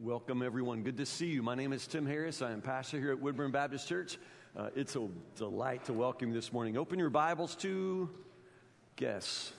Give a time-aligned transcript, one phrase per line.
[0.00, 0.82] Welcome, everyone.
[0.82, 1.40] Good to see you.
[1.40, 2.42] My name is Tim Harris.
[2.42, 4.18] I am pastor here at Woodburn Baptist Church.
[4.56, 6.76] Uh, it's a delight to welcome you this morning.
[6.76, 8.10] Open your Bibles to,
[8.96, 9.52] guess,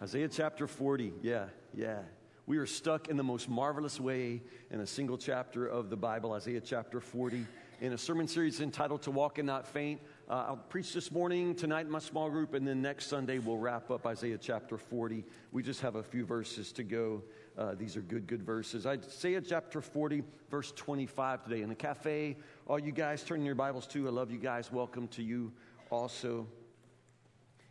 [0.00, 1.12] Isaiah chapter 40.
[1.22, 2.02] Yeah, yeah.
[2.46, 6.34] We are stuck in the most marvelous way in a single chapter of the Bible,
[6.34, 7.44] Isaiah chapter 40,
[7.80, 10.00] in a sermon series entitled To Walk and Not Faint.
[10.28, 13.58] Uh, I'll preach this morning, tonight in my small group, and then next Sunday we'll
[13.58, 15.24] wrap up Isaiah chapter 40.
[15.50, 17.24] We just have a few verses to go.
[17.60, 18.86] Uh, these are good, good verses.
[18.86, 21.60] Isaiah chapter 40, verse 25 today.
[21.60, 24.08] In the cafe, all you guys turning your Bibles to.
[24.08, 24.72] I love you guys.
[24.72, 25.52] Welcome to you
[25.90, 26.46] also.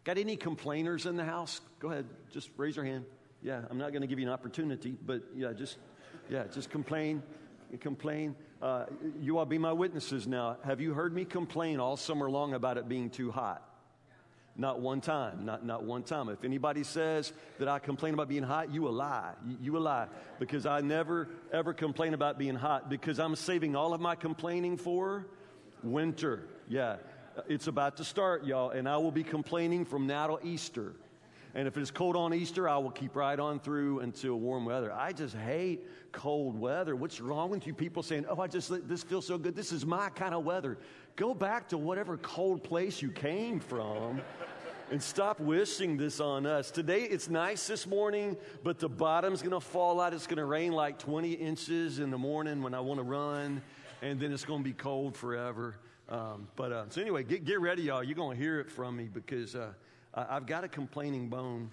[0.04, 1.62] Got any complainers in the house?
[1.80, 3.04] Go ahead, just raise your hand.
[3.42, 5.80] Yeah, I'm not going to give you an opportunity, but yeah, just
[6.30, 7.24] yeah, just complain,
[7.80, 8.36] complain.
[8.62, 8.86] Uh,
[9.20, 10.58] you all be my witnesses now.
[10.66, 13.69] Have you heard me complain all summer long about it being too hot?
[14.60, 16.28] Not one time, not, not one time.
[16.28, 19.32] If anybody says that I complain about being hot, you a lie.
[19.48, 20.08] You, you a lie.
[20.38, 24.76] Because I never, ever complain about being hot because I'm saving all of my complaining
[24.76, 25.28] for
[25.82, 26.44] winter.
[26.68, 26.98] Yeah.
[27.48, 30.94] It's about to start, y'all, and I will be complaining from now till Easter.
[31.56, 34.92] And if it's cold on Easter, I will keep right on through until warm weather.
[34.92, 36.98] I just hate cold weather.
[36.98, 39.56] What's wrong with you people saying, oh, I just, this feels so good.
[39.56, 40.78] This is my kind of weather.
[41.16, 44.22] Go back to whatever cold place you came from
[44.92, 46.72] and stop wishing this on us.
[46.72, 50.14] Today it's nice this morning, but the bottom's going to fall out.
[50.14, 53.62] It's going to rain like 20 inches in the morning when I want to run,
[54.02, 55.76] and then it's going to be cold forever.
[56.08, 58.04] Um, but uh, so anyway, get, get ready, y'all.
[58.04, 59.74] You're going to hear it from me because uh,
[60.14, 61.70] I've got a complaining bone.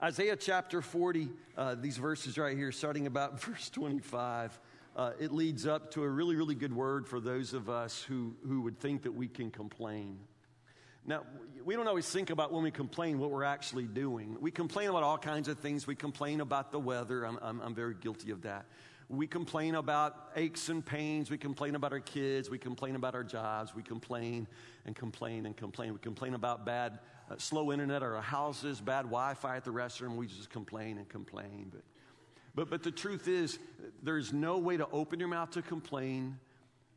[0.00, 4.58] Isaiah chapter 40, uh, these verses right here, starting about verse 25
[4.94, 8.34] uh, it leads up to a really, really good word for those of us who,
[8.46, 10.18] who would think that we can complain.
[11.04, 11.22] Now,
[11.64, 14.36] we don't always think about when we complain what we're actually doing.
[14.40, 15.86] We complain about all kinds of things.
[15.86, 17.24] We complain about the weather.
[17.24, 18.66] I'm, I'm, I'm very guilty of that.
[19.08, 21.30] We complain about aches and pains.
[21.30, 22.48] We complain about our kids.
[22.48, 23.74] We complain about our jobs.
[23.74, 24.46] We complain
[24.86, 25.92] and complain and complain.
[25.92, 27.00] We complain about bad,
[27.30, 30.16] uh, slow internet at our houses, bad Wi Fi at the restaurant.
[30.16, 31.70] We just complain and complain.
[31.72, 31.82] But
[32.54, 33.58] but, but the truth is,
[34.02, 36.38] there's no way to open your mouth to complain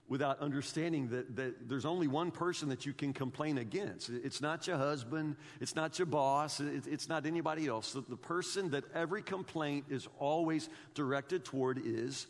[0.07, 4.09] without understanding that, that there's only one person that you can complain against.
[4.09, 7.93] It's not your husband, it's not your boss, it's not anybody else.
[7.93, 12.27] The, the person that every complaint is always directed toward is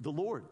[0.00, 0.44] the Lord.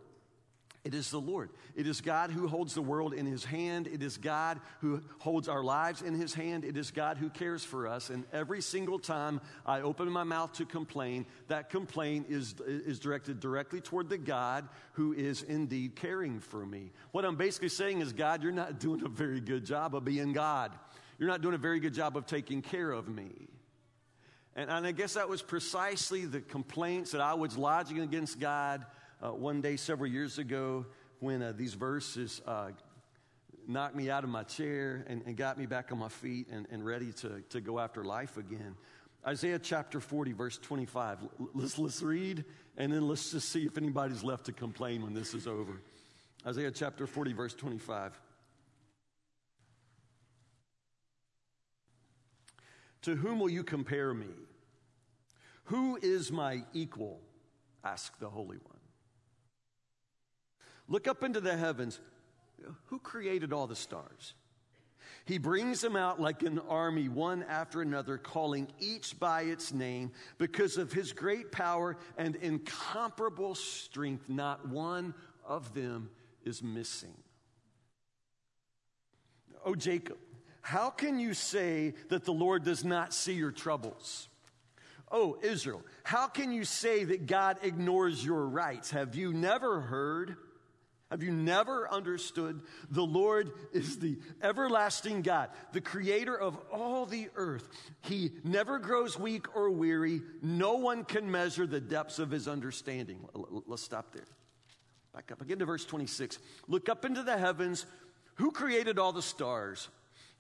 [0.83, 1.51] It is the Lord.
[1.77, 3.87] It is God who holds the world in his hand.
[3.87, 6.65] It is God who holds our lives in his hand.
[6.65, 8.09] It is God who cares for us.
[8.09, 13.41] And every single time I open my mouth to complain, that complaint is, is directed
[13.41, 16.93] directly toward the God who is indeed caring for me.
[17.13, 20.33] What I'm basically saying is, God, you're not doing a very good job of being
[20.33, 20.73] God.
[21.19, 23.49] You're not doing a very good job of taking care of me.
[24.57, 28.87] And, and I guess that was precisely the complaints that I was lodging against God
[29.23, 30.87] uh, one day several years ago
[31.19, 32.71] when uh, these verses uh,
[33.69, 36.67] knocked me out of my chair and, and, got me back on my feet and,
[36.71, 38.75] and ready to, to go after life again.
[39.27, 41.19] Isaiah chapter 40, verse 25.
[41.55, 42.45] Let's, let's read
[42.77, 45.83] and then let's just see if anybody's left to complain when this is over.
[46.47, 48.19] Isaiah chapter 40, verse 25.
[53.03, 54.27] To whom will you compare me?
[55.65, 57.21] Who is my equal?
[57.85, 58.80] asked the Holy One.
[60.91, 61.99] Look up into the heavens.
[62.87, 64.35] Who created all the stars?
[65.25, 70.11] He brings them out like an army, one after another, calling each by its name.
[70.37, 75.15] Because of his great power and incomparable strength, not one
[75.47, 76.11] of them
[76.45, 77.15] is missing.
[79.65, 80.17] Oh, Jacob,
[80.63, 84.29] how can you say that the Lord does not see your troubles?
[85.13, 88.91] Oh, Israel, how can you say that God ignores your rights?
[88.91, 90.37] Have you never heard?
[91.11, 92.61] Have you never understood?
[92.91, 97.69] The Lord is the everlasting God, the creator of all the earth.
[98.03, 100.23] He never grows weak or weary.
[100.41, 103.27] No one can measure the depths of his understanding.
[103.67, 104.23] Let's stop there.
[105.13, 106.39] Back up again to verse 26.
[106.69, 107.87] Look up into the heavens.
[108.37, 109.89] Who created all the stars?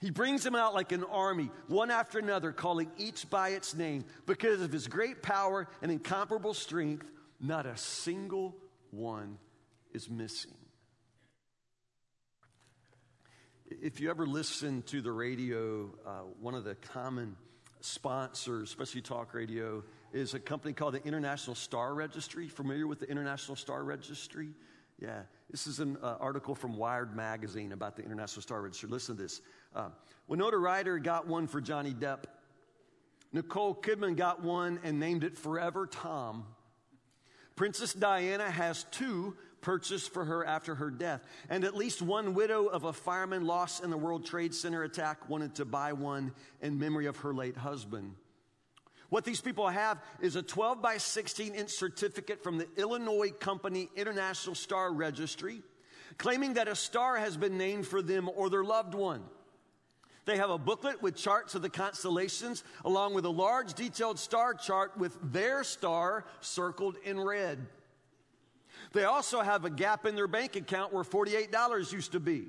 [0.00, 4.04] He brings them out like an army, one after another, calling each by its name.
[4.24, 7.06] Because of his great power and incomparable strength,
[7.40, 8.54] not a single
[8.92, 9.36] one
[9.92, 10.54] is missing.
[13.70, 17.36] If you ever listen to the radio, uh, one of the common
[17.80, 22.48] sponsors, especially talk radio, is a company called the International Star Registry.
[22.48, 24.48] Familiar with the International Star Registry?
[24.98, 25.22] Yeah,
[25.52, 28.88] this is an uh, article from Wired Magazine about the International Star Registry.
[28.88, 29.40] Listen to this.
[29.74, 29.90] Uh,
[30.26, 32.24] Winona Ryder got one for Johnny Depp.
[33.32, 36.44] Nicole Kidman got one and named it Forever Tom.
[37.54, 41.22] Princess Diana has two purchased for her after her death.
[41.48, 45.28] And at least one widow of a fireman lost in the World Trade Center attack
[45.28, 48.14] wanted to buy one in memory of her late husband.
[49.08, 53.88] What these people have is a 12 by 16 inch certificate from the Illinois Company
[53.96, 55.62] International Star Registry
[56.18, 59.22] claiming that a star has been named for them or their loved one.
[60.26, 64.54] They have a booklet with charts of the constellations, along with a large detailed star
[64.54, 67.66] chart with their star circled in red.
[68.92, 72.48] They also have a gap in their bank account where $48 used to be.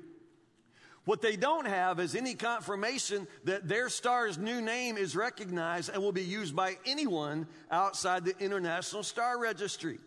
[1.04, 6.00] What they don't have is any confirmation that their star's new name is recognized and
[6.00, 9.98] will be used by anyone outside the International Star Registry.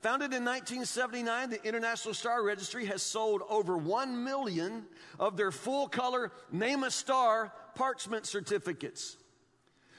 [0.00, 4.86] Founded in 1979, the International Star Registry has sold over 1 million
[5.18, 9.17] of their full color Name a Star parchment certificates.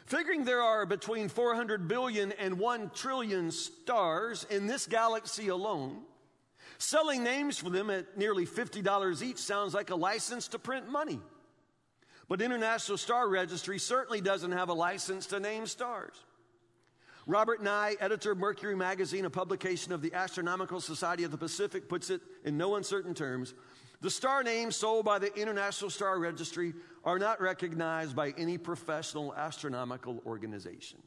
[0.10, 6.02] Figuring there are between 400 billion and 1 trillion stars in this galaxy alone,
[6.80, 11.20] selling names for them at nearly $50 each sounds like a license to print money.
[12.28, 16.16] But International Star Registry certainly doesn't have a license to name stars.
[17.28, 21.88] Robert Nye, editor of Mercury Magazine, a publication of the Astronomical Society of the Pacific,
[21.88, 23.54] puts it in no uncertain terms
[24.02, 26.74] the star names sold by the International Star Registry
[27.04, 31.00] are not recognized by any professional astronomical organization.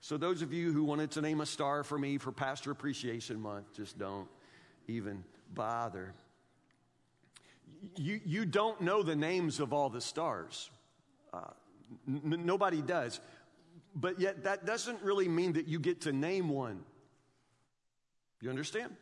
[0.00, 3.40] So, those of you who wanted to name a star for me for Pastor Appreciation
[3.40, 4.28] Month, just don't
[4.86, 6.14] even bother.
[7.96, 10.70] You, you don't know the names of all the stars.
[11.32, 11.50] Uh,
[12.06, 13.18] n- nobody does.
[13.94, 16.84] But yet, that doesn't really mean that you get to name one.
[18.40, 18.94] You understand?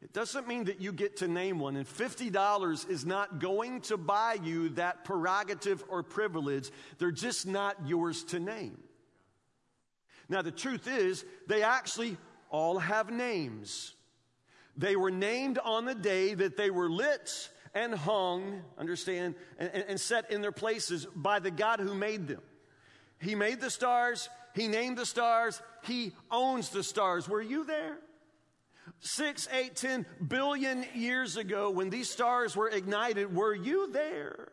[0.00, 3.96] It doesn't mean that you get to name one, and $50 is not going to
[3.96, 6.70] buy you that prerogative or privilege.
[6.98, 8.78] They're just not yours to name.
[10.28, 12.16] Now, the truth is, they actually
[12.50, 13.94] all have names.
[14.76, 20.00] They were named on the day that they were lit and hung, understand, and, and,
[20.00, 22.40] set in their places by the God who made them.
[23.20, 27.28] He made the stars, He named the stars, He owns the stars.
[27.28, 27.98] Were you there?
[29.00, 34.48] Six, eight, ten billion years ago, when these stars were ignited, were you there?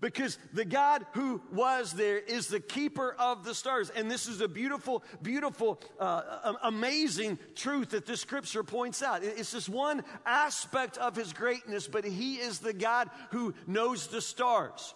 [0.00, 3.90] Because the God who was there is the keeper of the stars.
[3.90, 9.22] And this is a beautiful, beautiful, uh, amazing truth that this scripture points out.
[9.22, 14.22] It's just one aspect of his greatness, but he is the God who knows the
[14.22, 14.94] stars,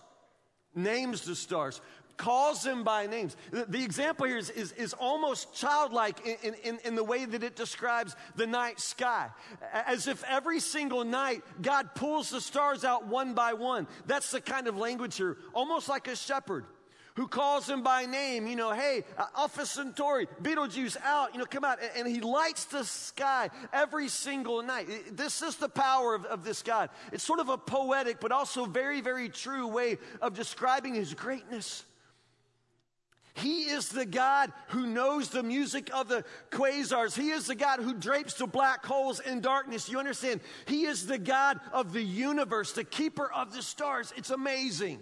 [0.75, 1.83] names the stars,
[2.17, 3.37] calls them by names.
[3.51, 7.43] The, the example here is, is, is almost childlike in, in, in, the way that
[7.43, 9.29] it describes the night sky.
[9.73, 13.87] As if every single night God pulls the stars out one by one.
[14.07, 16.65] That's the kind of language here, almost like a shepherd
[17.17, 21.47] who calls them by name, you know, hey, uh, Alpha Centauri, Betelgeuse out, you know,
[21.47, 21.79] come out.
[21.97, 25.17] And, he lights the sky every single night.
[25.17, 26.91] This is the power of, of this God.
[27.13, 31.85] It's sort of a poetic, but also very, very true way of describing his greatness.
[33.35, 37.17] He is the God who knows the music of the quasars.
[37.17, 39.89] He is the God who drapes the black holes in darkness.
[39.89, 40.41] You understand?
[40.67, 44.15] He is the God of the universe, the keeper of the stars.
[44.17, 45.01] It's amazing.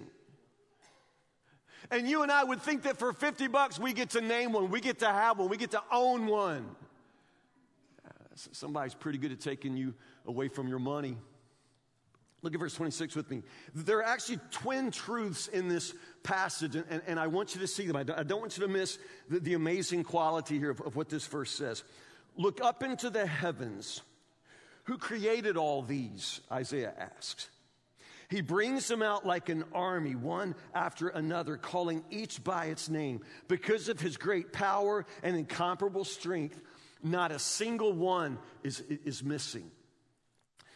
[1.91, 4.71] And you and I would think that for 50 bucks, we get to name one,
[4.71, 6.75] we get to have one, we get to own one.
[8.07, 9.93] Uh, somebody's pretty good at taking you
[10.27, 11.19] away from your money.
[12.43, 13.43] Look at verse 26 with me.
[13.73, 15.95] There are actually twin truths in this
[16.25, 17.95] passage, and, and, and I want you to see them.
[17.95, 20.97] I don't, I don't want you to miss the, the amazing quality here of, of
[20.97, 21.85] what this verse says.
[22.37, 24.03] Look up into the heavens.
[24.85, 26.41] Who created all these?
[26.51, 27.49] Isaiah asks.
[28.29, 33.21] He brings them out like an army, one after another, calling each by its name.
[33.47, 36.61] Because of his great power and incomparable strength,
[37.05, 39.71] not a single one is, is missing.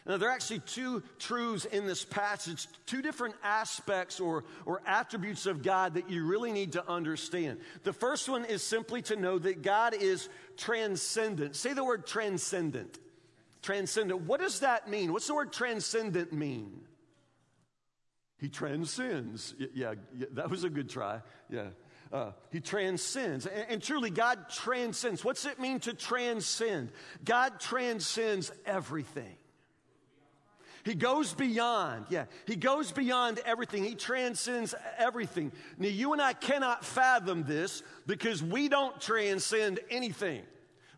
[0.07, 5.45] Now, there are actually two truths in this passage, two different aspects or, or attributes
[5.45, 7.59] of God that you really need to understand.
[7.83, 11.57] The first one is simply to know that God is transcendent.
[11.57, 12.97] Say the word transcendent.
[13.61, 14.21] Transcendent.
[14.21, 15.11] What does that mean?
[15.11, 16.81] What's the word transcendent mean?
[18.37, 19.55] He transcends.
[19.59, 21.21] Yeah, yeah that was a good try.
[21.49, 21.67] Yeah.
[22.13, 23.45] Uh, he transcends.
[23.45, 25.25] And, and, truly, God transcends.
[25.25, 26.91] What's it mean to transcend?
[27.25, 29.35] God transcends everything.
[30.87, 32.05] He goes beyond.
[32.07, 33.83] Yeah, he goes beyond everything.
[33.83, 35.51] He transcends everything.
[35.77, 40.43] Now, you and I cannot fathom this because we don't transcend anything.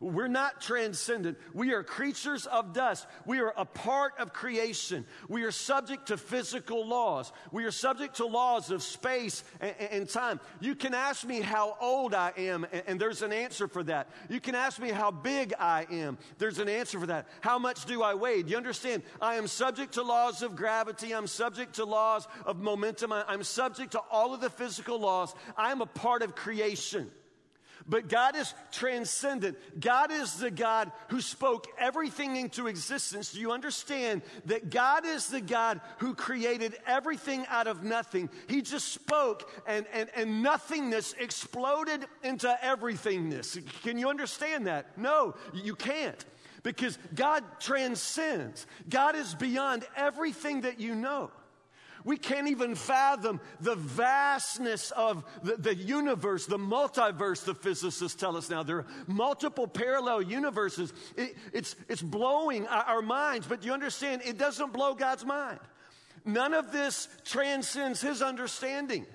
[0.02, 1.38] We're not transcendent.
[1.54, 3.06] We are creatures of dust.
[3.26, 5.06] We are a part of creation.
[5.28, 7.34] We are subject to physical laws.
[7.52, 10.40] We are subject to laws of space and, and time.
[10.62, 14.10] You can ask me how old I am, and, and there's an answer for that.
[14.30, 16.18] You can ask me how big I am.
[16.38, 17.28] There's an answer for that.
[17.42, 18.42] How much do I weigh?
[18.42, 19.04] Do you understand?
[19.22, 21.14] I am subject to laws of gravity.
[21.14, 23.12] I'm subject to laws of momentum.
[23.12, 25.36] I, I'm subject to all of the physical laws.
[25.58, 27.12] I'm a part of creation.
[27.90, 29.58] But God is transcendent.
[29.80, 33.32] God is the God who spoke everything into existence.
[33.32, 38.30] Do you understand that God is the God who created everything out of nothing?
[38.48, 43.60] He just spoke and, and, and nothingness exploded into everythingness.
[43.82, 44.96] Can you understand that?
[44.96, 46.24] No, you can't.
[46.62, 48.68] Because God transcends.
[48.88, 51.32] God is beyond everything that you know.
[52.06, 58.38] We can't even fathom the vastness of the, the, universe, the multiverse, the physicists tell
[58.38, 58.64] us now.
[58.64, 60.94] There are multiple parallel universes.
[61.18, 65.60] It, it's, it's blowing our, our minds, but you understand, it doesn't blow God's mind.
[66.26, 69.06] None of this transcends his understanding.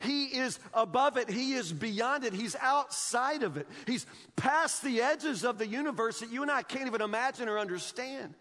[0.00, 1.28] He is above it.
[1.28, 2.32] He is beyond it.
[2.32, 3.68] He's outside of it.
[3.86, 7.58] He's past the edges of the universe that you and I can't even imagine or
[7.58, 8.34] understand.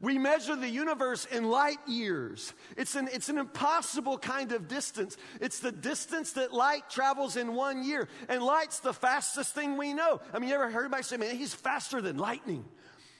[0.00, 2.52] We measure the universe in light years.
[2.76, 5.16] It's an, it's an impossible kind of distance.
[5.40, 8.08] It's the distance that light travels in one year.
[8.28, 10.20] And light's the fastest thing we know.
[10.32, 12.64] I mean, you ever heard anybody say, man, he's faster than lightning?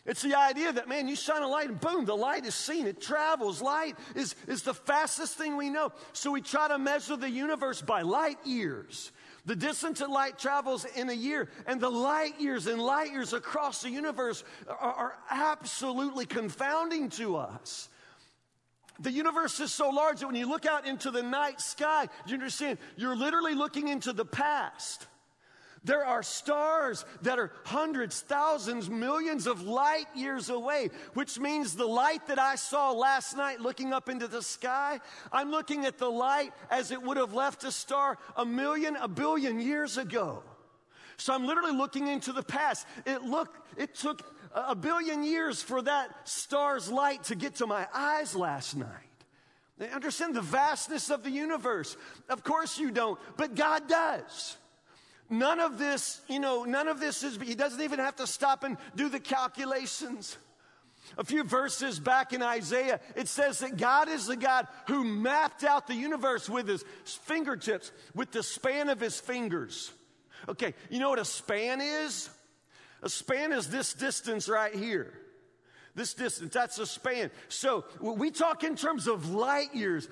[0.07, 2.87] It's the idea that, man, you shine a light and boom, the light is seen.
[2.87, 3.61] It travels.
[3.61, 5.93] Light is, is the fastest thing we know.
[6.13, 9.11] So we try to measure the universe by light years.
[9.47, 13.33] The distance that light travels in a year and the light years and light years
[13.33, 17.89] across the universe are, are absolutely confounding to us.
[18.99, 22.35] The universe is so large that when you look out into the night sky, you
[22.35, 25.07] understand you're literally looking into the past.
[25.87, 31.87] There are stars that are hundreds, thousands, millions of light years away, which means the
[31.87, 34.99] light that I saw last night looking up into the sky,
[35.31, 39.07] I'm looking at the light as it would have left a star a million, a
[39.07, 40.43] billion years ago.
[41.19, 42.85] So I'm literally looking into the past.
[43.07, 47.87] It looked, it took a billion years for that star's light to get to my
[47.95, 48.89] eyes last night.
[49.79, 51.97] They understand the vastness of the universe.
[52.29, 54.57] Of course you don't, but God does.
[55.29, 58.63] None of this, you know, none of this is, he doesn't even have to stop
[58.63, 60.37] and do the calculations.
[61.19, 65.65] A few verses back in Isaiah, it says that God is the God who mapped
[65.65, 69.93] out the universe with his fingertips, with the span of his fingers.
[70.49, 72.29] Okay, you know what a span is?
[73.03, 75.13] A span is this distance right here
[75.97, 76.53] this distance.
[76.55, 77.31] That's a span.
[77.49, 80.09] So we talk in terms of light years.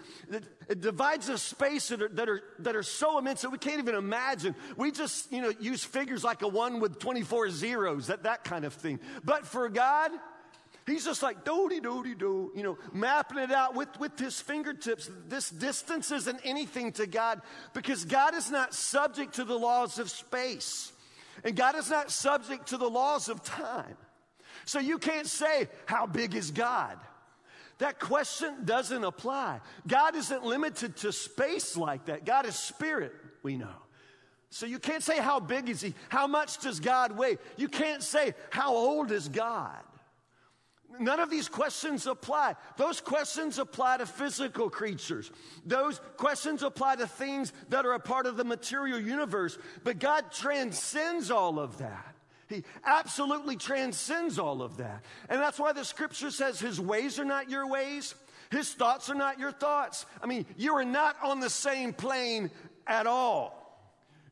[0.68, 3.78] It divides a space that are, that are, that are so immense that we can't
[3.78, 4.56] even imagine.
[4.76, 8.64] We just, you know, use figures like a one with 24 zeros, that, that kind
[8.64, 8.98] of thing.
[9.22, 10.10] But for God,
[10.86, 15.10] He's just like doody doody do, you know, mapping it out with, with his fingertips.
[15.28, 17.40] This distance isn't anything to God
[17.72, 20.92] because God is not subject to the laws of space.
[21.42, 23.96] And God is not subject to the laws of time.
[24.66, 26.98] So you can't say, How big is God?
[27.78, 29.60] That question doesn't apply.
[29.86, 32.24] God isn't limited to space like that.
[32.24, 33.74] God is spirit, we know.
[34.50, 35.94] So you can't say, How big is He?
[36.08, 37.38] How much does God weigh?
[37.56, 39.82] You can't say, How old is God?
[41.00, 42.54] None of these questions apply.
[42.76, 45.30] Those questions apply to physical creatures.
[45.66, 49.58] Those questions apply to things that are a part of the material universe.
[49.82, 52.13] But God transcends all of that.
[52.48, 55.04] He absolutely transcends all of that.
[55.28, 58.14] And that's why the scripture says his ways are not your ways,
[58.50, 60.06] his thoughts are not your thoughts.
[60.22, 62.50] I mean, you are not on the same plane
[62.86, 63.60] at all.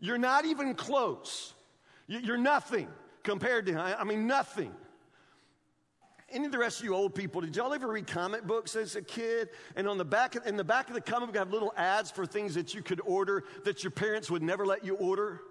[0.00, 1.54] You're not even close.
[2.06, 2.88] You're nothing
[3.22, 3.80] compared to him.
[3.80, 4.72] I mean, nothing.
[6.30, 8.96] Any of the rest of you old people, did y'all ever read comic books as
[8.96, 9.50] a kid?
[9.76, 12.24] And on the back, in the back of the comic book, have little ads for
[12.24, 15.42] things that you could order that your parents would never let you order.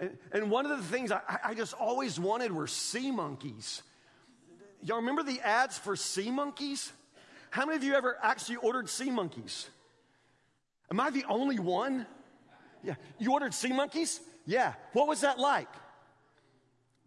[0.00, 3.82] And, and one of the things I, I just always wanted were sea monkeys.
[4.82, 6.92] Y'all remember the ads for sea monkeys?
[7.50, 9.68] How many of you ever actually ordered sea monkeys?
[10.90, 12.06] Am I the only one?
[12.82, 12.94] Yeah.
[13.18, 14.20] You ordered sea monkeys?
[14.46, 14.74] Yeah.
[14.92, 15.68] What was that like?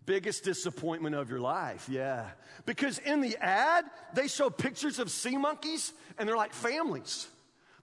[0.05, 2.31] Biggest disappointment of your life, yeah.
[2.65, 7.27] Because in the ad, they show pictures of sea monkeys and they're like families.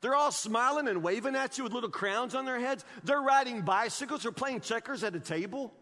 [0.00, 2.84] They're all smiling and waving at you with little crowns on their heads.
[3.04, 5.72] They're riding bicycles or playing checkers at a table.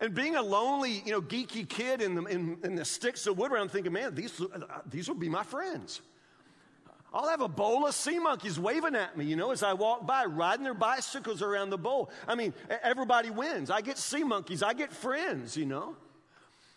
[0.00, 3.38] And being a lonely, you know, geeky kid in the, in, in the sticks of
[3.38, 4.58] wood around thinking, man, these, uh,
[4.90, 6.02] these will be my friends.
[7.14, 10.06] I'll have a bowl of sea monkeys waving at me, you know, as I walk
[10.06, 12.10] by, riding their bicycles around the bowl.
[12.28, 13.70] I mean, everybody wins.
[13.70, 15.96] I get sea monkeys, I get friends, you know.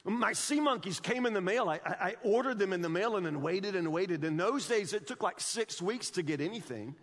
[0.09, 1.69] Mm, my sea monkeys came in the mail.
[1.69, 4.23] I, I, ordered them in the mail and then waited and waited.
[4.23, 6.95] In those days, it took like six weeks to get anything.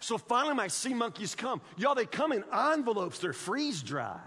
[0.00, 1.60] So finally, my sea monkeys come.
[1.76, 4.20] Y'all, they come in envelopes, they're freeze dried,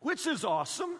[0.00, 0.98] which is awesome.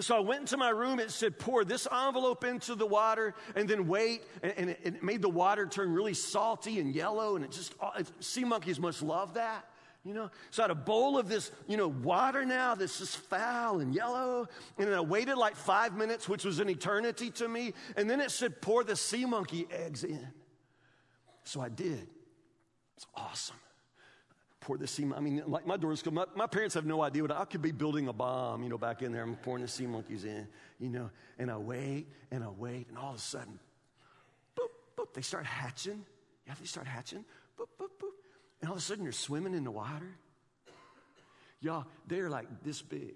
[0.00, 1.00] So I went into my room.
[1.00, 4.24] It said, pour this envelope into the water and then wait.
[4.42, 7.36] And, and it, it, made the water turn really salty and yellow.
[7.36, 9.64] And it just, uh, it, sea monkeys must love that.
[10.04, 13.14] You know, so I had a bowl of this, you know, water now This is
[13.14, 14.48] foul and yellow.
[14.78, 17.74] And then I waited like five minutes, which was an eternity to me.
[17.96, 20.26] And then it said, pour the sea monkey eggs in.
[21.44, 22.06] So I did.
[22.96, 23.56] It's awesome
[24.68, 25.06] pour the sea.
[25.16, 27.72] I mean, like my doors, my, my parents have no idea what I could be
[27.72, 29.22] building a bomb, you know, back in there.
[29.22, 30.46] I'm pouring the sea monkeys in,
[30.78, 33.58] you know, and I wait and I wait, and all of a sudden,
[34.54, 36.04] boop, boop, they start hatching.
[36.46, 37.24] Yeah, they start hatching.
[37.58, 38.17] Boop, boop, boop.
[38.60, 40.18] And all of a sudden, you're swimming in the water.
[41.60, 43.14] Y'all, they're like this big.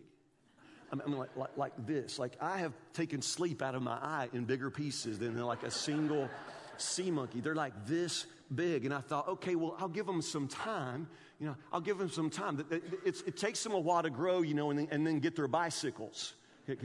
[0.92, 2.18] I mean, like, like, like this.
[2.18, 5.70] Like, I have taken sleep out of my eye in bigger pieces than like a
[5.70, 6.28] single
[6.76, 7.40] sea monkey.
[7.40, 8.84] They're like this big.
[8.84, 11.08] And I thought, okay, well, I'll give them some time
[11.42, 12.64] you know, I'll give them some time.
[13.04, 15.34] It's, it takes them a while to grow, you know, and then, and then get
[15.34, 16.34] their bicycles,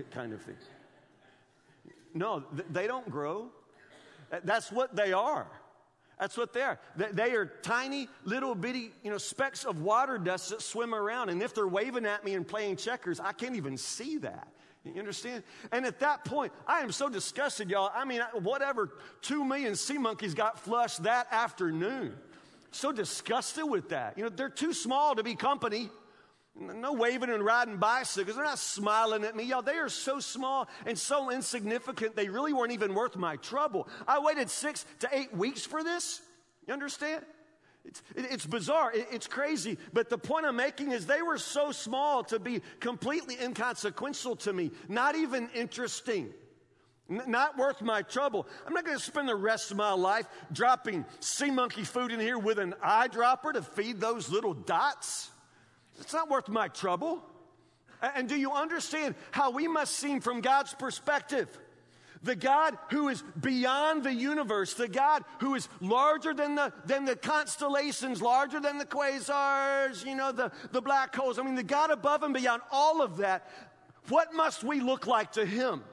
[0.10, 0.56] kind of thing.
[2.16, 3.52] No, they don't grow.
[4.44, 5.46] That's what they are.
[6.20, 6.80] That's what they are.
[6.96, 11.30] They are tiny, little bitty, you know, specks of water dust that swim around.
[11.30, 14.48] And if they're waving at me and playing checkers, I can't even see that.
[14.84, 15.44] You understand?
[15.72, 17.92] And at that point, I am so disgusted, y'all.
[17.94, 18.90] I mean, whatever
[19.22, 22.16] two million sea monkeys got flushed that afternoon
[22.72, 24.18] so disgusted with that.
[24.18, 25.90] You know, they're too small to be company.
[26.60, 28.36] No waving and riding bicycles.
[28.36, 29.44] They're not smiling at me.
[29.44, 33.88] Y'all, they are so small and so insignificant, they really weren't even worth my trouble.
[34.08, 36.22] I waited six to eight weeks for this.
[36.68, 37.24] You understand?
[37.86, 38.92] It's, it's bizarre.
[38.94, 39.78] It's crazy.
[39.94, 44.54] But the point I'm making is they were so small to be completely inconsequential to
[44.54, 46.34] me, not even interesting.
[47.10, 48.48] Not worth my trouble.
[48.66, 52.20] I'm not going to spend the rest of my life dropping sea monkey food in
[52.20, 55.32] here with an eyedropper to feed those little dots.
[56.00, 57.24] It's not worth my trouble.
[58.02, 61.50] And do you understand how we must seem from God's perspective?
[62.24, 67.06] The God who is beyond the universe, the God who is larger than the, than
[67.06, 71.38] the constellations, larger than the quasars, you know, the, the black holes.
[71.40, 73.50] I mean, the God above and beyond all of that.
[74.10, 75.84] What must we look like to Him?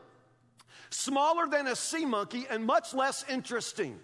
[0.94, 3.98] smaller than a sea monkey and much less interesting.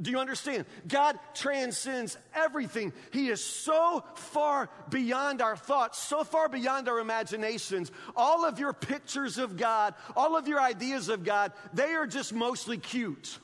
[0.00, 0.64] Do you understand?
[0.88, 2.94] God transcends everything.
[3.12, 7.92] He is so far beyond our thoughts, so far beyond our imaginations.
[8.16, 12.32] All of your pictures of God, all of your ideas of God, they are just
[12.32, 13.38] mostly cute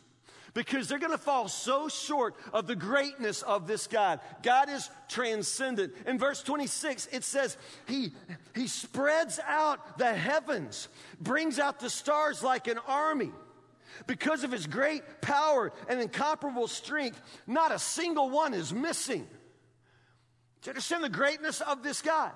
[0.55, 4.19] because they're going to fall so short of the greatness of this God.
[4.43, 5.93] God is transcendent.
[6.07, 8.13] In verse 26, it says, He,
[8.55, 10.89] he spreads out the heavens,
[11.21, 13.31] brings out the stars like an army.
[14.07, 19.27] Because of his great power and incomparable strength, not a single one is missing.
[20.63, 22.33] Do you understand the greatness of this God?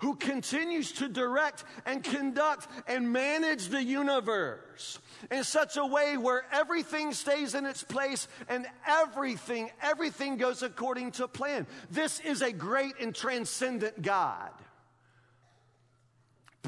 [0.00, 4.98] who continues to direct and conduct and manage the universe
[5.30, 11.10] in such a way where everything stays in its place and everything, everything goes according
[11.12, 11.66] to plan.
[11.90, 14.50] This is a great and transcendent God.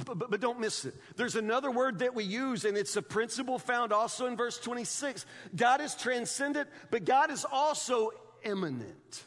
[0.04, 0.94] But, but, don't miss it.
[1.16, 5.26] There's another word that we use, and it's a principle found also in verse 26.
[5.54, 8.10] God is transcendent, but God is also
[8.42, 9.24] immanent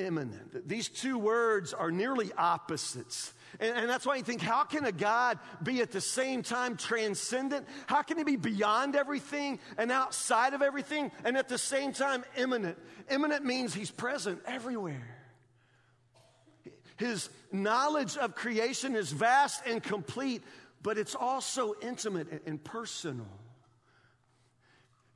[0.00, 0.66] immanent.
[0.68, 3.32] These two words are nearly opposites.
[3.58, 6.76] And, and, that's why you think, how can a God be at the same time
[6.76, 7.66] transcendent?
[7.86, 12.24] How can he be beyond everything and outside of everything and at the same time
[12.36, 12.78] immanent?
[13.10, 15.19] Immanent means he's present everywhere.
[17.00, 20.42] His knowledge of creation is vast and complete,
[20.82, 23.26] but it's also intimate and personal.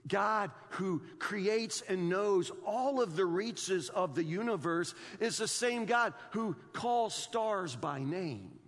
[0.08, 5.84] God, who creates and knows all of the reaches of the universe, is the same
[5.84, 8.58] God who calls stars by name.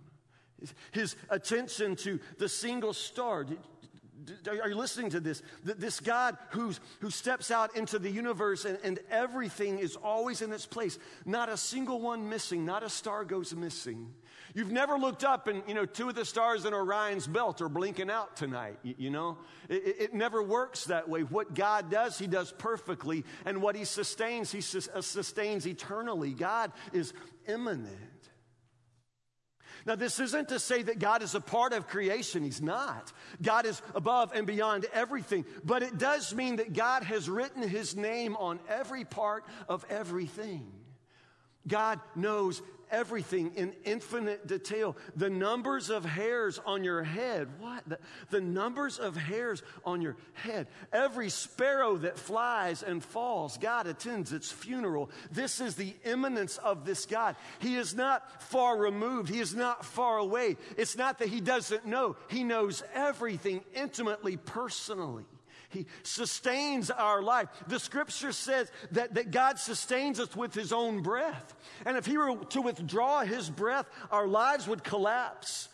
[0.91, 3.47] His attention to the single star.
[4.47, 5.41] Are you listening to this?
[5.63, 10.51] This God who's, who steps out into the universe and, and everything is always in
[10.51, 10.97] its place.
[11.25, 14.13] Not a single one missing, not a star goes missing.
[14.53, 17.69] You've never looked up and, you know, two of the stars in Orion's belt are
[17.69, 19.37] blinking out tonight, you, know?
[19.69, 21.21] It, it, never works that way.
[21.21, 23.23] What God does, He does perfectly.
[23.45, 26.31] And what He sustains, He uh, sustains eternally.
[26.31, 27.13] God is
[27.47, 28.06] immanent.
[29.85, 32.43] Now, this isn't to say that God is a part of creation.
[32.43, 33.11] He's not.
[33.41, 35.45] God is above and beyond everything.
[35.63, 40.71] But it does mean that God has written his name on every part of everything.
[41.67, 44.95] God knows everything in infinite detail.
[45.15, 47.49] The numbers of hairs on your head.
[47.59, 47.87] What?
[47.87, 47.99] The,
[48.29, 50.67] the, numbers of hairs on your head.
[50.93, 55.09] Every sparrow that flies and falls, God attends its funeral.
[55.31, 57.35] This is the immanence of this God.
[57.59, 60.57] He is not far removed, He is not far away.
[60.77, 65.25] It's not that He doesn't know, He knows everything intimately, personally.
[65.77, 67.49] He sustains our life.
[67.67, 71.53] The scripture says that, that God sustains us with His own breath.
[71.85, 75.69] And if He were to withdraw His breath, our lives would collapse.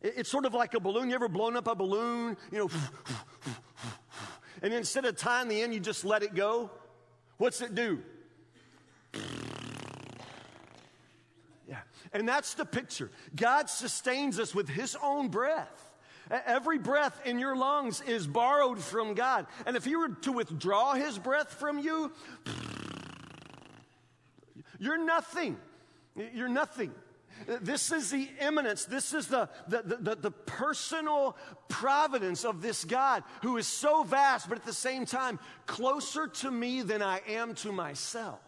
[0.00, 1.10] It's sort of like a balloon.
[1.10, 2.38] You ever blown up a balloon?
[2.50, 2.70] You know,
[4.62, 6.70] and instead of tying the end, you just let it go?
[7.36, 8.02] What's it do?
[11.68, 11.80] Yeah.
[12.14, 13.10] And that's the picture.
[13.36, 15.83] God sustains us with His own breath.
[16.30, 19.46] Every breath in your lungs is borrowed from God.
[19.66, 22.12] And if He were to withdraw His breath from you,
[24.78, 25.56] you're nothing.
[26.16, 26.92] You're nothing.
[27.46, 28.84] This is the immanence.
[28.84, 31.36] This is the, the, the, the, personal
[31.68, 36.50] providence of this God who is so vast, but at the same time, closer to
[36.50, 38.38] me than I am to myself.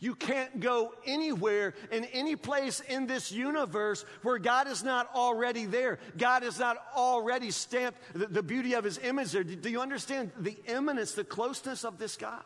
[0.00, 5.66] You can't go anywhere in any place in this universe where God is not already
[5.66, 5.98] there.
[6.16, 9.44] God is not already stamped the, the beauty of his image there.
[9.44, 12.42] Do, do you understand the immanence, the closeness of this God?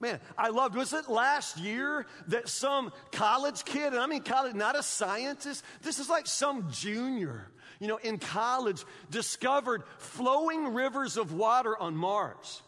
[0.00, 4.54] Man, I loved, was it last year that some college kid, and I mean college,
[4.54, 11.18] not a scientist, this is like some junior, you know, in college, discovered flowing rivers
[11.18, 12.62] of water on Mars.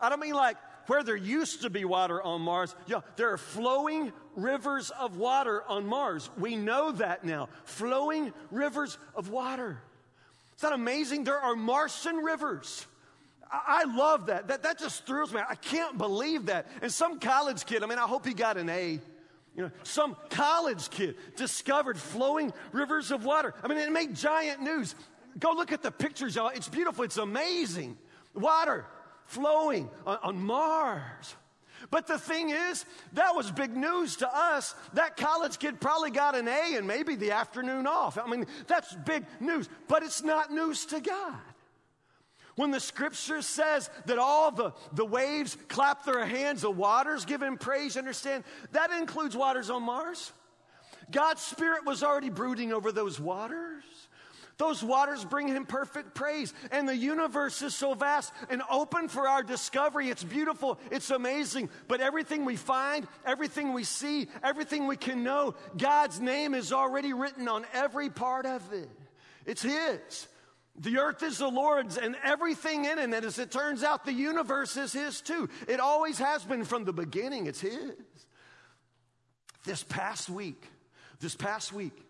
[0.00, 3.38] I don't mean like where there used to be water on Mars, yeah, there are
[3.38, 6.30] flowing rivers of water on Mars.
[6.36, 7.48] We know that now.
[7.64, 9.78] Flowing rivers of water.
[10.56, 11.24] Is that amazing?
[11.24, 12.86] There are Martian rivers.
[13.50, 14.48] I, I love that.
[14.48, 14.62] that.
[14.62, 15.40] That just thrills me.
[15.46, 16.68] I can't believe that.
[16.80, 19.00] And some college kid, I mean, I hope he got an A.
[19.54, 23.54] You know, some college kid discovered flowing rivers of water.
[23.62, 24.94] I mean, it made giant news.
[25.38, 26.48] Go look at the pictures, y'all.
[26.48, 27.04] It's beautiful.
[27.04, 27.98] It's amazing.
[28.34, 28.86] Water
[29.26, 31.36] flowing on, on Mars.
[31.90, 34.74] But the thing is, that was big news to us.
[34.94, 38.18] That college kid probably got an A and maybe the afternoon off.
[38.18, 41.38] I mean, that's big news, but it's not news to God.
[42.54, 47.42] When the scripture says that all the, the waves clap their hands, the waters give
[47.42, 50.32] him praise, understand, that includes waters on Mars.
[51.10, 53.84] God's Spirit was already brooding over those waters.
[54.62, 56.54] Those waters bring him perfect praise.
[56.70, 60.08] And the universe is so vast and open for our discovery.
[60.08, 61.68] It's beautiful, it's amazing.
[61.88, 67.12] But everything we find, everything we see, everything we can know, God's name is already
[67.12, 68.88] written on every part of it.
[69.46, 70.28] It's His.
[70.78, 73.04] The earth is the Lord's and everything in it.
[73.12, 75.48] And as it turns out, the universe is His too.
[75.66, 77.96] It always has been from the beginning, it's His.
[79.64, 80.62] This past week,
[81.18, 82.00] this past week,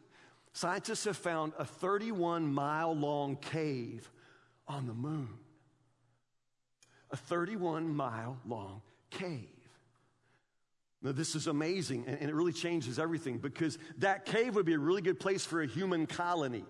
[0.53, 4.11] Scientists have found a 31 mile long cave
[4.69, 5.29] on the moon.
[7.11, 9.49] A 31 mile long cave.
[11.03, 14.79] Now, this is amazing, and it really changes everything because that cave would be a
[14.79, 16.65] really good place for a human colony.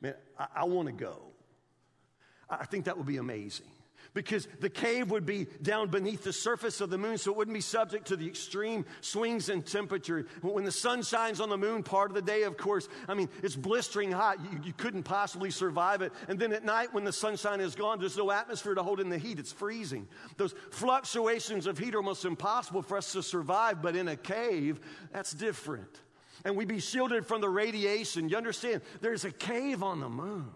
[0.00, 1.18] Man, I, I want to go.
[2.50, 3.66] I think that would be amazing
[4.14, 7.54] because the cave would be down beneath the surface of the moon, so it wouldn't
[7.54, 10.26] be subject to the extreme swings in temperature.
[10.40, 13.28] When the sun shines on the moon, part of the day, of course, I mean,
[13.42, 14.38] it's blistering hot.
[14.40, 16.12] You, you couldn't possibly survive it.
[16.28, 19.08] And then at night, when the sunshine is gone, there's no atmosphere to hold in
[19.08, 19.40] the heat.
[19.40, 20.06] It's freezing.
[20.36, 24.80] Those fluctuations of heat are almost impossible for us to survive, but in a cave,
[25.12, 26.00] that's different.
[26.44, 28.28] And we'd be shielded from the radiation.
[28.28, 28.82] You understand?
[29.00, 30.50] There's a cave on the moon,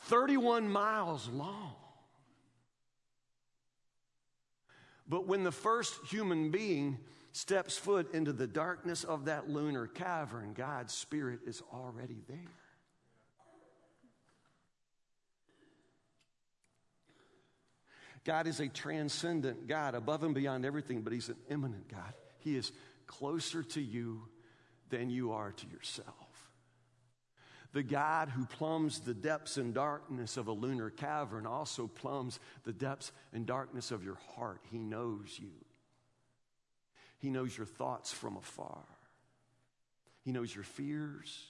[0.00, 1.79] 31 miles long.
[5.10, 6.96] But when the first human being
[7.32, 12.38] steps foot into the darkness of that lunar cavern, God's Spirit is already there.
[18.24, 22.14] God is a transcendent God, above and beyond everything, but He's an immanent God.
[22.38, 22.70] He is
[23.08, 24.28] closer to you
[24.90, 26.29] than you are to yourself.
[27.72, 32.72] The God who plumbs the depths and darkness of a lunar cavern also plumbs the
[32.72, 34.60] depths and darkness of your heart.
[34.70, 35.52] He knows you.
[37.18, 38.84] He knows your thoughts from afar.
[40.22, 41.46] He knows your fears.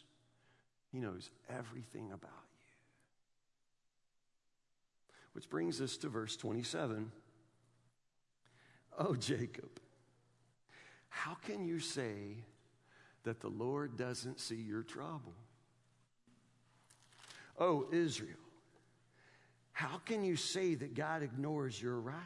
[0.93, 2.75] He knows everything about you.
[5.33, 7.11] Which brings us to verse 27.
[8.99, 9.81] Oh, Jacob,
[11.09, 12.45] how can you say
[13.23, 15.35] that the Lord doesn't see your trouble?
[17.61, 18.31] Oh, Israel,
[19.73, 22.17] how can you say that God ignores your right?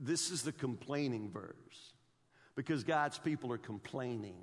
[0.00, 1.94] This is the complaining verse
[2.54, 4.36] because God's people are complaining.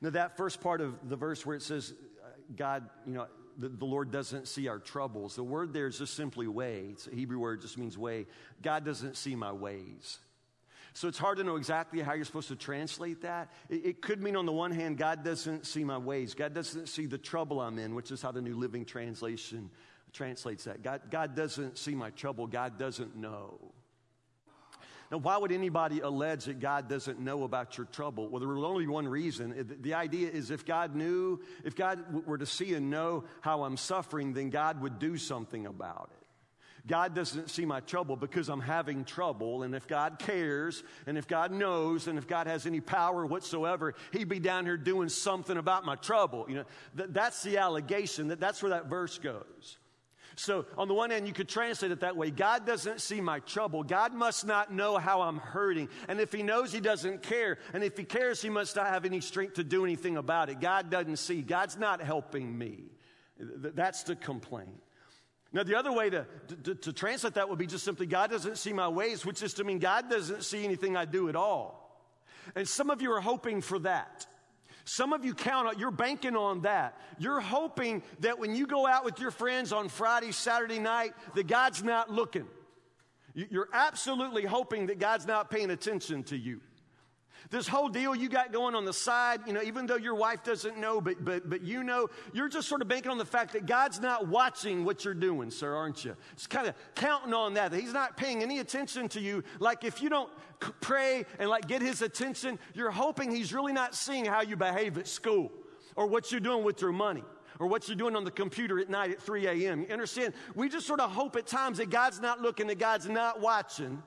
[0.00, 3.26] Now, that first part of the verse where it says, uh, God, you know,
[3.58, 6.88] the, the, Lord doesn't see our troubles, the word there is just simply way.
[6.92, 8.26] It's a Hebrew word, just means way.
[8.62, 10.18] God doesn't see my ways.
[10.94, 13.50] So it's hard to know exactly how you're supposed to translate that.
[13.70, 16.34] It, it, could mean, on the one hand, God doesn't see my ways.
[16.34, 19.70] God doesn't see the trouble I'm in, which is how the New Living Translation
[20.12, 20.82] translates that.
[20.82, 22.46] God, God doesn't see my trouble.
[22.46, 23.72] God doesn't know.
[25.10, 28.28] Now, why would anybody allege that God doesn't know about your trouble?
[28.28, 29.76] Well, there will only be one reason.
[29.80, 33.76] The idea is if God knew, if God were to see and know how I'm
[33.76, 36.21] suffering, then God would do something about it.
[36.86, 39.62] God doesn't see my trouble because I'm having trouble.
[39.62, 43.94] And if God cares, and if God knows, and if God has any power whatsoever,
[44.10, 46.46] He'd be down here doing something about my trouble.
[46.48, 46.64] You know,
[46.96, 48.28] th- that's the allegation.
[48.28, 49.78] That, that's where that verse goes.
[50.34, 53.40] So, on the one hand, you could translate it that way God doesn't see my
[53.40, 53.84] trouble.
[53.84, 55.88] God must not know how I'm hurting.
[56.08, 57.58] And if He knows, He doesn't care.
[57.74, 60.60] And if He cares, He must not have any strength to do anything about it.
[60.60, 61.42] God doesn't see.
[61.42, 62.84] God's not helping me.
[63.38, 64.82] That's the complaint.
[65.52, 66.26] Now, the other way to,
[66.64, 69.54] to, to translate that would be just simply God doesn't see my ways, which is
[69.54, 71.78] to mean God doesn't see anything I do at all.
[72.54, 74.26] And some of you are hoping for that.
[74.84, 76.98] Some of you count on, you're banking on that.
[77.18, 81.46] You're hoping that when you go out with your friends on Friday, Saturday night, that
[81.46, 82.46] God's not looking.
[83.34, 86.60] You're absolutely hoping that God's not paying attention to you.
[87.52, 90.42] This whole deal you got going on the side, you know, even though your wife
[90.42, 93.52] doesn't know, but, but, but you know, you're just sort of banking on the fact
[93.52, 96.16] that God's not watching what you're doing, sir, aren't you?
[96.32, 99.44] It's kind of counting on that, that He's not paying any attention to you.
[99.58, 100.30] Like if you don't
[100.80, 104.96] pray and like get His attention, you're hoping He's really not seeing how you behave
[104.96, 105.52] at school
[105.94, 107.22] or what you're doing with your money
[107.58, 109.82] or what you're doing on the computer at night at 3 a.m.
[109.82, 110.32] You understand?
[110.54, 114.02] We just sort of hope at times that God's not looking, that God's not watching.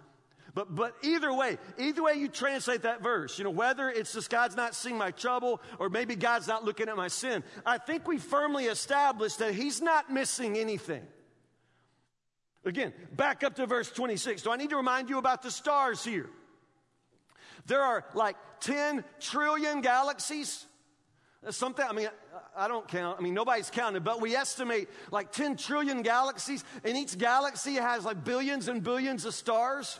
[0.55, 4.29] But, but either way, either way you translate that verse, you know, whether it's just
[4.29, 8.07] God's not seeing my trouble or maybe God's not looking at my sin, I think
[8.07, 11.03] we firmly established that He's not missing anything.
[12.63, 14.43] Again, back up to verse 26.
[14.43, 16.29] Do I need to remind you about the stars here?
[17.67, 20.65] There are like 10 trillion galaxies.
[21.49, 22.07] Something, I mean,
[22.55, 23.19] I don't count.
[23.19, 28.05] I mean, nobody's counted, but we estimate like 10 trillion galaxies, and each galaxy has
[28.05, 29.99] like billions and billions of stars.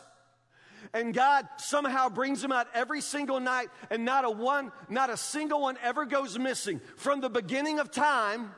[0.92, 5.16] And God somehow brings them out every single night, and not a one, not a
[5.16, 6.80] single one ever goes missing.
[6.96, 8.52] From the beginning of time,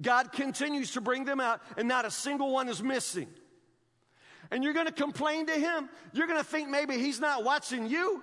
[0.00, 3.28] God continues to bring them out, and not a single one is missing.
[4.50, 5.88] And you're to complain to Him.
[6.12, 8.22] You're to think maybe He's not watching you.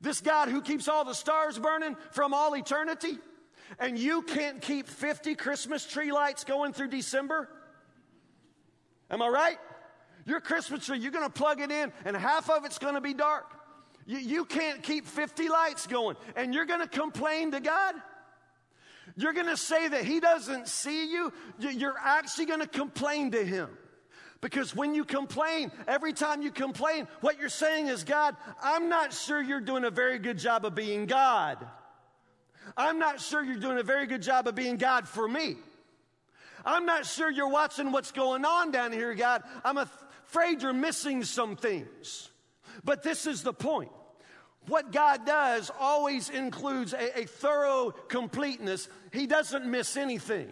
[0.00, 3.18] This God who keeps all the stars burning from all eternity,
[3.78, 7.48] and you can't keep 50 Christmas tree lights going through December?
[9.10, 9.58] Am I right?
[10.26, 13.00] Your Christmas tree, you're going to plug it in, and half of it's going to
[13.00, 13.44] be dark.
[14.06, 17.94] You, you can't keep 50 lights going, and you're going to complain to God?
[19.16, 21.32] You're going to say that He doesn't see you?
[21.58, 23.68] You're actually going to complain to Him.
[24.40, 29.14] Because when you complain, every time you complain, what you're saying is, God, I'm not
[29.14, 31.66] sure you're doing a very good job of being God.
[32.76, 35.56] I'm not sure you're doing a very good job of being God for me.
[36.64, 39.42] I'm not sure you're watching what's going on down here, God.
[39.64, 42.30] I'm afraid you're missing some things.
[42.82, 43.90] But this is the point.
[44.66, 48.88] What God does always includes a, a thorough completeness.
[49.12, 50.50] He doesn't miss anything,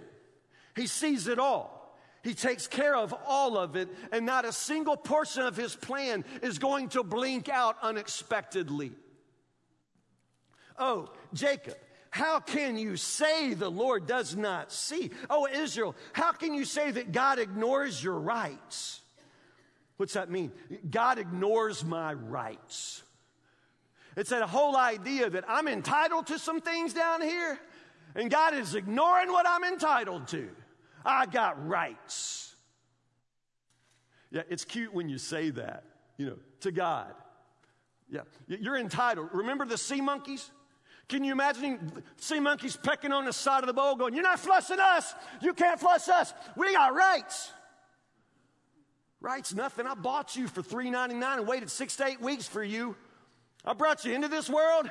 [0.77, 1.81] He sees it all.
[2.22, 6.25] He takes care of all of it, and not a single portion of his plan
[6.40, 8.92] is going to blink out unexpectedly.
[10.79, 11.75] Oh, Jacob,
[12.12, 15.11] how can you say the Lord does not see?
[15.31, 19.01] Oh, Israel, how can you say that God ignores your rights?
[19.96, 20.53] What's that mean?
[20.90, 23.03] God ignores my rights.
[24.14, 27.59] It's that whole idea that I'm entitled to some things down here,
[28.14, 30.51] and God is ignoring what I'm entitled to.
[31.07, 32.55] I got rights.
[34.31, 35.85] Yeah, it's cute when you say that,
[36.18, 37.14] you know, to God.
[38.11, 39.31] Yeah, you're entitled.
[39.33, 40.51] Remember the sea monkeys?
[41.12, 44.40] Can you imagine sea monkeys pecking on the side of the bowl going, You're not
[44.40, 45.14] flushing us.
[45.42, 46.33] You can't flush us.
[46.57, 47.53] We got rights.
[49.20, 49.87] Rights, nothing.
[49.87, 52.96] I bought you for $3.99 and waited six to eight weeks for you.
[53.62, 54.90] I brought you into this world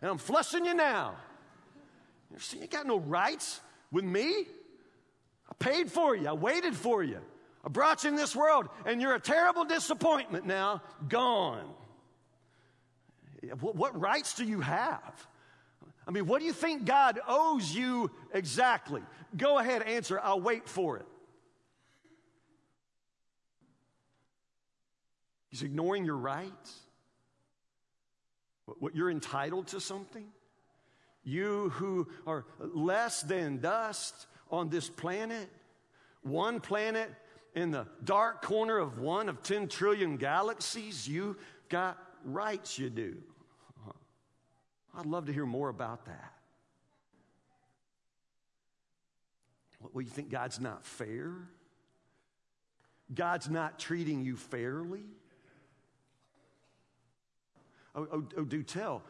[0.00, 1.16] and I'm flushing you now.
[2.32, 4.28] You see, you got no rights with me.
[4.30, 6.28] I paid for you.
[6.28, 7.18] I waited for you.
[7.64, 11.68] I brought you in this world, and you're a terrible disappointment now, gone.
[13.58, 15.26] What, what rights do you have?
[16.08, 19.02] I mean, what do you think God owes you exactly?
[19.36, 20.18] Go ahead, answer.
[20.18, 21.04] I'll wait for it.
[25.50, 26.80] He's ignoring your rights.
[28.64, 30.26] What you're entitled to something.
[31.24, 35.50] You who are less than dust on this planet,
[36.22, 37.10] one planet
[37.54, 41.36] in the dark corner of one of 10 trillion galaxies, you
[41.68, 43.18] got rights you do.
[44.96, 46.32] I'd love to hear more about that.
[49.80, 51.32] What Well, you think God's not fair?
[53.14, 55.04] God's not treating you fairly?
[57.94, 59.02] Oh, oh, oh, do tell.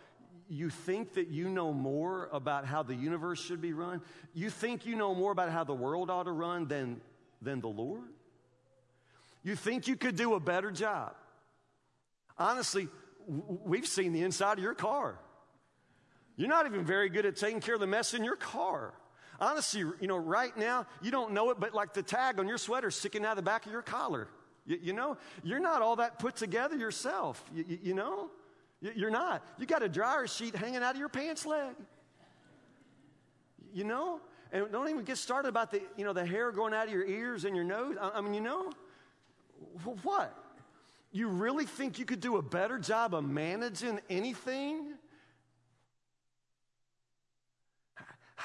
[0.49, 4.01] You think that you know more about how the universe should be run?
[4.35, 7.01] You think you know more about how the world ought to run than,
[7.43, 8.09] than the Lord?
[9.43, 11.15] You think you could do a better job?
[12.39, 12.89] Honestly,
[13.27, 15.19] we've seen the inside of your car.
[16.39, 18.95] You're not even very good at taking care of the mess in your car.
[19.41, 22.59] Honestly, you know, right now, you don't know it, but like the tag on your
[22.59, 24.29] sweater sticking out of the back of your collar.
[24.65, 27.45] You, you know, you're not all that put together yourself.
[27.53, 28.31] You, you know,
[28.81, 29.45] you're not.
[29.59, 31.75] You got a dryer sheet hanging out of your pants leg.
[33.75, 34.21] You know?
[34.53, 37.05] And don't even get started about the, you know, the hair going out of your
[37.05, 37.97] ears and your nose.
[38.01, 38.71] I, I mean, you know?
[40.05, 40.33] What?
[41.11, 44.98] You really think you could do a better job of managing anything?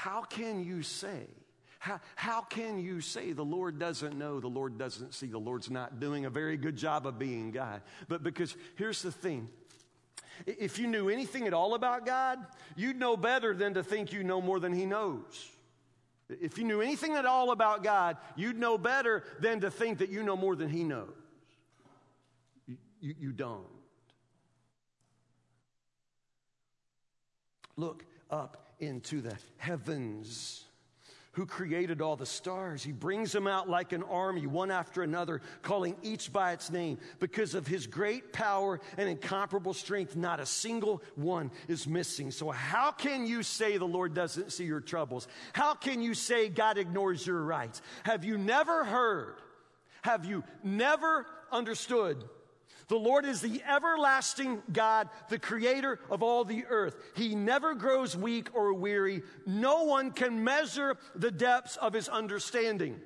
[0.04, 1.28] How can you say?
[1.78, 5.70] How, how can you say the Lord doesn't know, the Lord doesn't see, the Lord's
[5.70, 7.80] not doing a very good job of being God?
[8.06, 9.48] But because here's the thing
[10.46, 12.38] if you knew anything at all about God,
[12.76, 15.48] you'd know better than to think you know more than He knows.
[16.28, 20.10] If you knew anything at all about God, you'd know better than to think that
[20.10, 21.14] you know more than He knows.
[22.66, 23.64] You, you, you don't.
[27.78, 30.64] Look up into the heavens
[31.34, 32.82] who created all the stars.
[32.82, 36.98] He brings them out like an army, one after another, calling each by its name.
[37.18, 42.30] Because of his great power and incomparable strength, not a single one is missing.
[42.30, 45.26] So, how can you say the Lord doesn't see your troubles?
[45.52, 47.82] How can you say God ignores your rights?
[48.04, 49.40] Have you never heard?
[50.02, 52.24] Have you never understood
[52.88, 56.96] the Lord is the everlasting God, the creator of all the earth.
[57.16, 59.22] He never grows weak or weary.
[59.46, 63.00] No one can measure the depths of his understanding.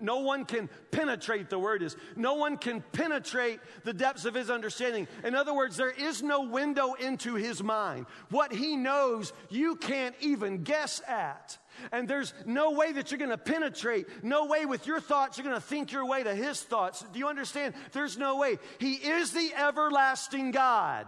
[0.00, 1.96] No one can penetrate, the word is.
[2.14, 5.08] No one can penetrate the depths of his understanding.
[5.24, 8.06] In other words, there is no window into his mind.
[8.28, 11.58] What he knows, you can't even guess at.
[11.92, 15.46] And there's no way that you're going to penetrate, no way with your thoughts you're
[15.46, 17.04] going to think your way to his thoughts.
[17.12, 17.74] Do you understand?
[17.92, 18.58] There's no way.
[18.78, 21.06] He is the everlasting God.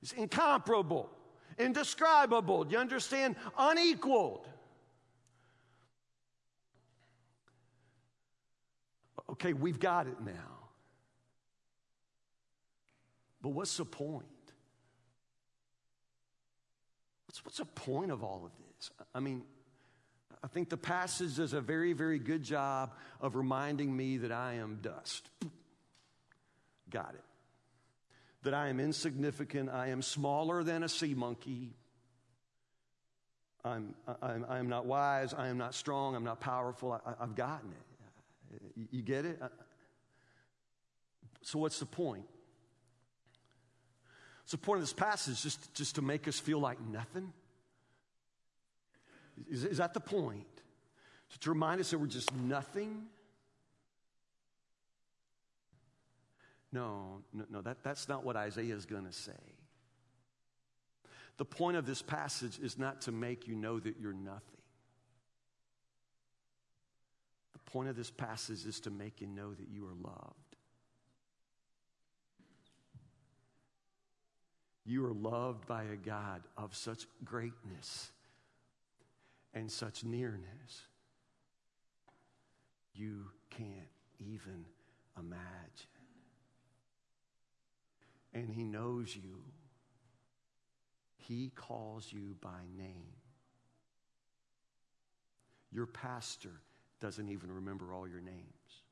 [0.00, 1.10] He's incomparable,
[1.58, 2.64] indescribable.
[2.64, 3.36] Do you understand?
[3.58, 4.46] Unequaled.
[9.30, 10.32] Okay, we've got it now.
[13.42, 14.24] But what's the point?
[17.26, 18.90] What's, what's the point of all of this?
[19.14, 19.42] I mean,
[20.46, 24.54] I think the passage does a very, very good job of reminding me that I
[24.54, 25.28] am dust.
[26.88, 27.24] Got it.
[28.44, 29.70] That I am insignificant.
[29.70, 31.74] I am smaller than a sea monkey.
[33.64, 35.34] I'm, I'm, I'm not wise.
[35.34, 36.14] I am not strong.
[36.14, 36.92] I'm not powerful.
[36.92, 38.86] I, have gotten it.
[38.92, 39.42] You, get it?
[41.42, 42.28] So, what's the point?
[44.44, 47.32] So, the point of this passage just, just to make us feel like nothing?
[49.50, 50.46] Is, is that the point?
[51.40, 53.06] To remind us that we're just nothing?
[56.72, 59.32] No, no, no that, that's not what Isaiah is going to say.
[61.36, 64.40] The point of this passage is not to make you know that you're nothing.
[67.52, 70.56] The point of this passage is to make you know that you are loved.
[74.86, 78.12] You are loved by a God of such greatness
[79.56, 80.82] and such nearness
[82.94, 83.88] you can't
[84.18, 84.66] even
[85.18, 85.40] imagine.
[88.34, 89.38] And He knows you,
[91.16, 93.14] He calls you by name.
[95.72, 96.60] Your pastor
[97.00, 98.82] doesn't even remember all your names.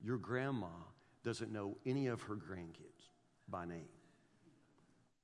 [0.00, 0.66] Your grandma
[1.22, 3.06] doesn't know any of her grandkids
[3.48, 3.88] by name.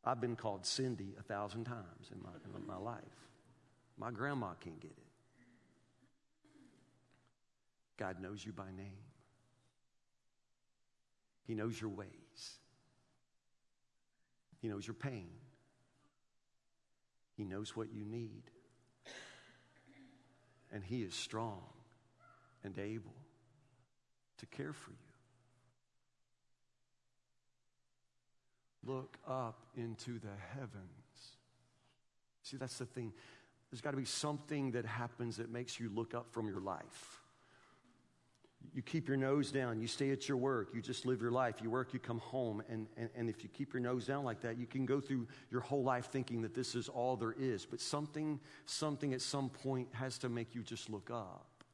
[0.04, 3.02] I've been called Cindy a thousand times in my, in my life.
[3.96, 4.98] My grandma can't get it.
[7.96, 8.98] God knows you by name.
[11.46, 12.08] He knows your ways.
[14.60, 15.28] He knows your pain.
[17.36, 18.42] He knows what you need.
[20.72, 21.62] And He is strong
[22.64, 23.14] and able
[24.38, 24.96] to care for you.
[28.86, 31.36] Look up into the heavens.
[32.42, 33.12] See, that's the thing.
[33.74, 37.20] There's got to be something that happens that makes you look up from your life.
[38.72, 39.80] You keep your nose down.
[39.80, 40.68] You stay at your work.
[40.72, 41.56] You just live your life.
[41.60, 42.62] You work, you come home.
[42.68, 45.26] And, and, and if you keep your nose down like that, you can go through
[45.50, 47.66] your whole life thinking that this is all there is.
[47.66, 51.64] But something, something at some point has to make you just look up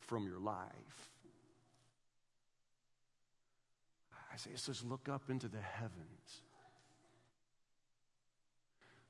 [0.00, 1.10] from your life.
[4.34, 6.42] Isaiah says, Look up into the heavens.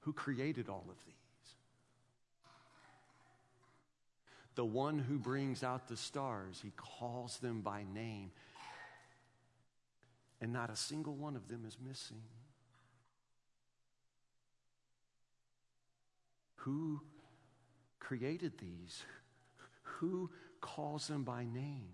[0.01, 1.16] Who created all of these?
[4.57, 8.31] The one who brings out the stars, he calls them by name.
[10.41, 12.23] And not a single one of them is missing.
[16.57, 17.01] Who
[18.01, 19.03] created these?
[19.83, 20.31] Who
[20.61, 21.93] calls them by name?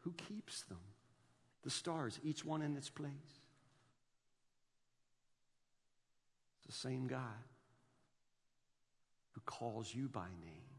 [0.00, 0.78] Who keeps them?
[1.62, 3.10] The stars, each one in its place.
[6.58, 7.20] It's the same God
[9.32, 10.75] who calls you by name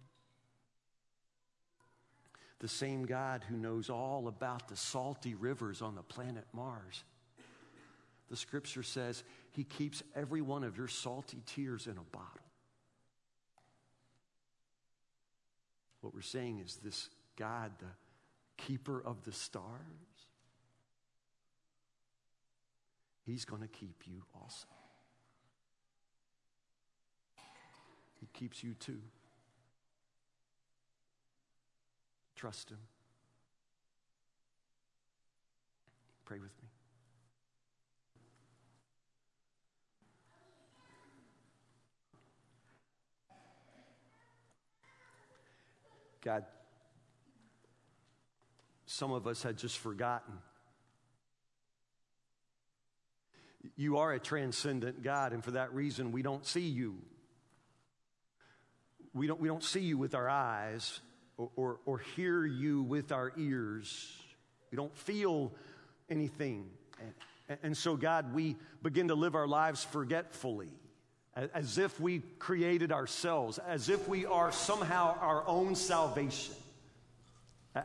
[2.59, 7.03] the same God who knows all about the salty rivers on the planet Mars.
[8.29, 12.41] The scripture says he keeps every one of your salty tears in a bottle.
[16.01, 17.85] What we're saying is this God, the
[18.57, 19.65] keeper of the stars,
[23.25, 24.67] he's going to keep you also.
[28.19, 29.01] He keeps you too.
[32.37, 32.77] Trust Him.
[36.23, 36.69] Pray with me.
[46.23, 46.45] God,
[48.85, 50.33] some of us had just forgotten.
[53.75, 56.97] You are a transcendent God, and for that reason, we don't see you.
[59.13, 60.99] We don't, we don't see you with our eyes
[61.37, 64.17] or, or, or hear you with our ears.
[64.71, 65.53] We don't feel
[66.09, 66.69] anything.
[67.47, 70.69] And, and so, God, we begin to live our lives forgetfully,
[71.53, 76.55] as if we created ourselves, as if we are somehow our own salvation.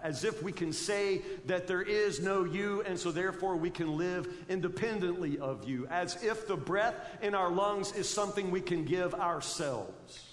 [0.02, 3.98] As if we can say that there is no you, and so therefore we can
[3.98, 5.86] live independently of you.
[5.90, 10.31] As if the breath in our lungs is something we can give ourselves.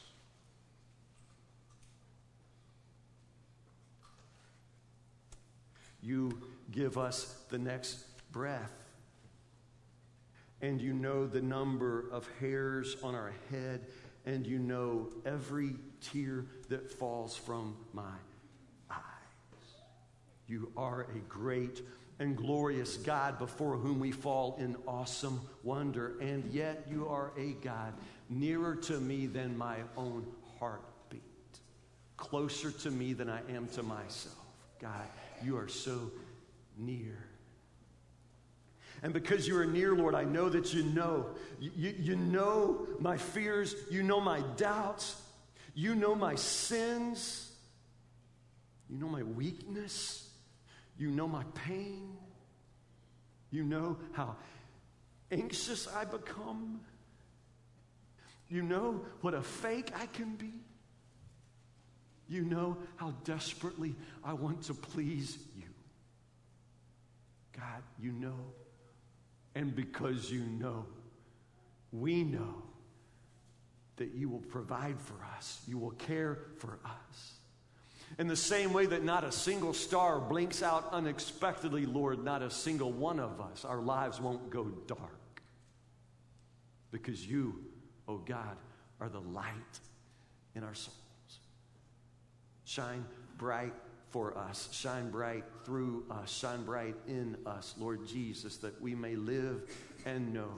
[6.02, 6.41] You
[6.72, 8.72] give us the next breath.
[10.62, 13.88] And you know the number of hairs on our head,
[14.26, 18.04] and you know every tear that falls from my
[18.91, 19.00] eyes.
[20.47, 21.82] You are a great
[22.20, 27.54] and glorious God before whom we fall in awesome wonder, and yet you are a
[27.64, 27.93] God
[28.30, 30.28] nearer to me than my own
[30.60, 31.22] heartbeat,
[32.18, 34.36] closer to me than I am to myself.
[34.82, 35.08] God,
[35.44, 36.12] you are so
[36.78, 37.18] near.
[39.02, 41.28] And because you are near, Lord, I know that you know.
[41.60, 43.76] You, you know my fears.
[43.90, 45.22] You know my doubts.
[45.74, 47.52] You know my sins.
[48.90, 50.30] You know my weakness.
[50.98, 52.18] You know my pain.
[53.52, 54.36] You know how
[55.32, 56.82] anxious I become.
[58.50, 60.54] You know what a fake I can be.
[62.30, 65.64] You know how desperately I want to please you.
[67.54, 68.38] God, you know.
[69.56, 70.86] And because you know,
[71.92, 72.64] we know
[73.98, 77.34] that you will provide for us, you will care for us.
[78.18, 82.50] In the same way that not a single star blinks out unexpectedly, Lord, not a
[82.50, 85.42] single one of us, our lives won't go dark.
[86.92, 87.64] Because you,
[88.08, 88.58] oh God,
[89.00, 89.80] are the light
[90.56, 90.94] in our soul.
[92.70, 93.03] Shine
[93.39, 93.74] bright
[94.09, 94.70] for us.
[94.72, 96.30] Shine bright through us.
[96.30, 99.63] Shine bright in us, Lord Jesus, that we may live
[100.05, 100.53] and know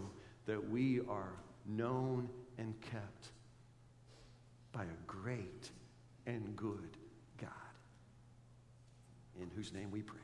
[0.46, 1.32] that we are
[1.66, 3.30] known and kept
[4.74, 5.70] by a great
[6.26, 6.98] and good
[7.40, 7.50] God,
[9.40, 10.21] in whose name we pray.